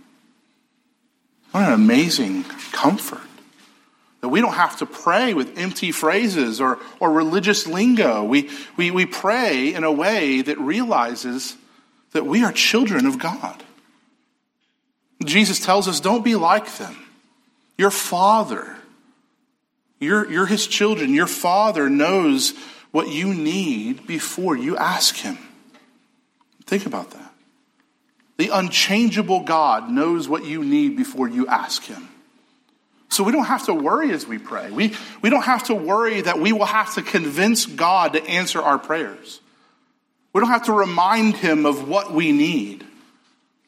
[1.51, 3.21] What an amazing comfort.
[4.21, 8.23] That we don't have to pray with empty phrases or, or religious lingo.
[8.23, 11.57] We, we, we pray in a way that realizes
[12.11, 13.63] that we are children of God.
[15.25, 16.97] Jesus tells us, don't be like them.
[17.77, 18.75] Your Father,
[19.99, 21.13] you're, you're His children.
[21.13, 22.53] Your Father knows
[22.91, 25.37] what you need before you ask Him.
[26.65, 27.30] Think about that.
[28.41, 32.09] The unchangeable God knows what you need before you ask Him.
[33.07, 34.71] So we don't have to worry as we pray.
[34.71, 38.59] We, we don't have to worry that we will have to convince God to answer
[38.59, 39.41] our prayers.
[40.33, 42.83] We don't have to remind Him of what we need.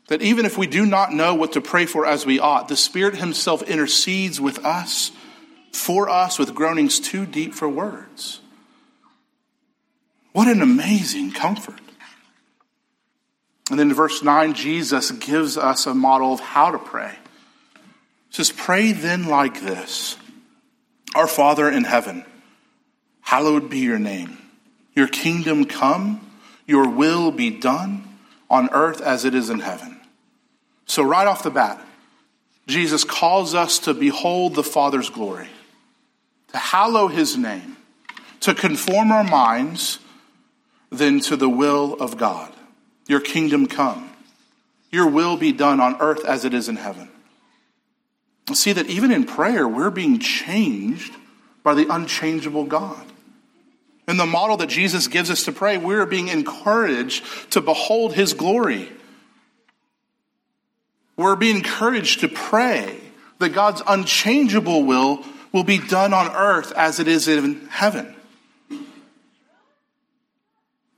[0.08, 2.76] That even if we do not know what to pray for as we ought, the
[2.76, 5.12] Spirit Himself intercedes with us,
[5.72, 8.40] for us, with groanings too deep for words.
[10.32, 11.83] What an amazing comfort.
[13.74, 17.16] And then in verse 9, Jesus gives us a model of how to pray.
[18.30, 20.16] He says, Pray then like this
[21.16, 22.24] Our Father in heaven,
[23.22, 24.38] hallowed be your name.
[24.94, 26.22] Your kingdom come,
[26.68, 28.08] your will be done
[28.48, 30.00] on earth as it is in heaven.
[30.86, 31.84] So, right off the bat,
[32.68, 35.50] Jesus calls us to behold the Father's glory,
[36.50, 37.78] to hallow his name,
[38.42, 39.98] to conform our minds
[40.92, 42.54] then to the will of God.
[43.08, 44.10] Your kingdom come.
[44.92, 47.10] Your will be done on earth as it is in heaven.
[48.54, 51.16] See that even in prayer, we're being changed
[51.64, 53.04] by the unchangeable God.
[54.08, 58.34] In the model that Jesus gives us to pray, we're being encouraged to behold his
[58.34, 58.92] glory.
[61.16, 63.00] We're being encouraged to pray
[63.40, 65.24] that God's unchangeable will
[65.54, 68.14] will be done on earth as it is in heaven.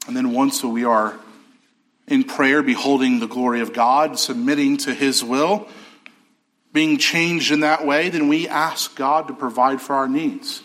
[0.08, 1.20] And then once we are
[2.08, 5.68] in prayer, beholding the glory of God, submitting to his will,
[6.72, 10.62] being changed in that way, then we ask God to provide for our needs.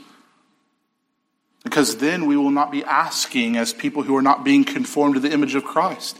[1.65, 5.21] Because then we will not be asking as people who are not being conformed to
[5.21, 6.19] the image of Christ.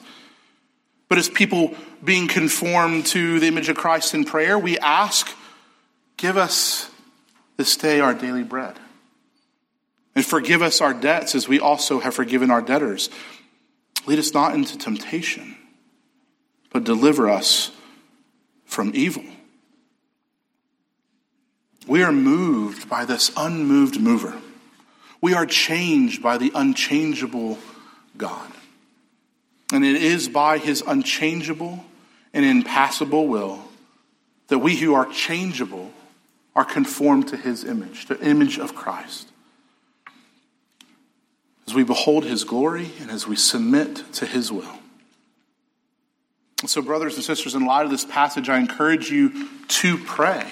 [1.09, 5.29] But as people being conformed to the image of Christ in prayer, we ask,
[6.17, 6.89] give us
[7.57, 8.79] this day our daily bread.
[10.15, 13.11] And forgive us our debts as we also have forgiven our debtors.
[14.07, 15.57] Lead us not into temptation,
[16.73, 17.71] but deliver us
[18.65, 19.25] from evil.
[21.87, 24.37] We are moved by this unmoved mover.
[25.21, 27.59] We are changed by the unchangeable
[28.17, 28.51] God.
[29.73, 31.85] And it is by his unchangeable
[32.33, 33.63] and impassible will
[34.49, 35.93] that we who are changeable
[36.57, 39.30] are conformed to his image, the image of Christ
[41.71, 44.75] as we behold his glory and as we submit to his will.
[46.67, 50.51] So, brothers and sisters, in light of this passage, I encourage you to pray.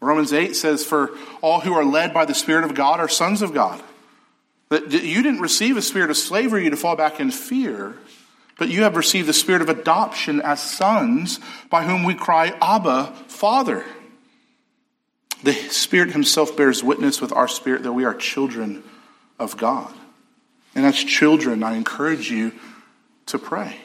[0.00, 1.10] Romans 8 says, For
[1.42, 3.82] all who are led by the Spirit of God are sons of God.
[4.68, 7.96] That you didn't receive a spirit of slavery to fall back in fear,
[8.60, 13.12] but you have received the spirit of adoption as sons, by whom we cry, Abba,
[13.26, 13.84] Father.
[15.42, 18.84] The Spirit Himself bears witness with our spirit that we are children
[19.38, 19.92] of God.
[20.74, 22.52] And as children, I encourage you
[23.26, 23.76] to pray,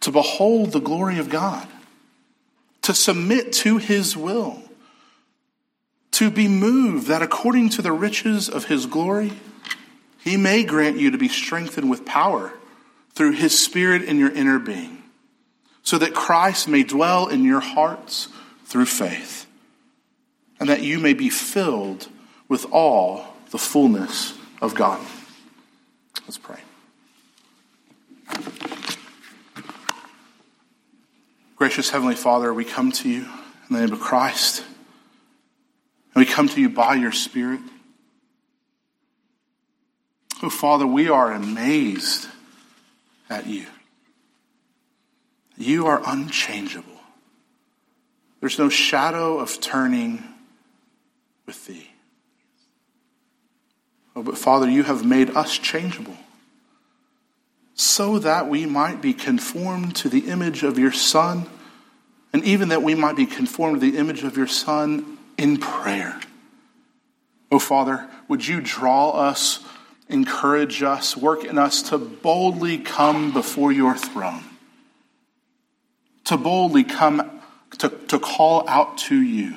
[0.00, 1.66] to behold the glory of God,
[2.82, 4.62] to submit to his will,
[6.12, 9.32] to be moved that according to the riches of his glory,
[10.22, 12.52] he may grant you to be strengthened with power
[13.14, 15.02] through his spirit in your inner being,
[15.82, 18.28] so that Christ may dwell in your hearts
[18.66, 19.46] through faith,
[20.58, 22.08] and that you may be filled
[22.48, 25.00] with all the fullness of God.
[26.22, 26.60] Let's pray.
[31.56, 33.22] Gracious Heavenly Father, we come to you
[33.68, 34.64] in the name of Christ.
[36.14, 37.60] And we come to you by your Spirit.
[40.42, 42.26] Oh, Father, we are amazed
[43.28, 43.66] at you.
[45.58, 47.00] You are unchangeable.
[48.40, 50.24] There's no shadow of turning
[51.44, 51.89] with thee.
[54.16, 56.16] Oh, but Father, you have made us changeable
[57.74, 61.46] so that we might be conformed to the image of your Son,
[62.32, 66.20] and even that we might be conformed to the image of your Son in prayer.
[67.50, 69.60] Oh, Father, would you draw us,
[70.08, 74.44] encourage us, work in us to boldly come before your throne,
[76.24, 77.40] to boldly come,
[77.78, 79.56] to, to call out to you,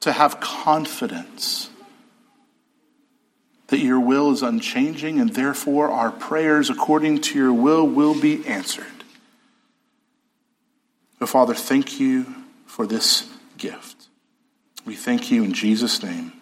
[0.00, 1.70] to have confidence
[3.72, 8.46] that your will is unchanging, and therefore our prayers according to your will will be
[8.46, 8.84] answered.
[11.18, 12.26] So, Father, thank you
[12.66, 14.08] for this gift.
[14.84, 16.34] We thank you in Jesus' name.